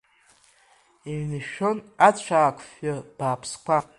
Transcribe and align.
Иҩнышәшәон 1.11 1.77
ацәаак 2.07 2.57
фҩы 2.67 2.95
бааԥсқәа. 3.17 3.77